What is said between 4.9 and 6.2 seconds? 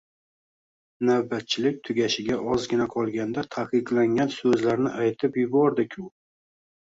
aytib yubordi-ku